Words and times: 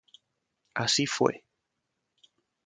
Así 0.73 1.05
fue. 1.05 1.43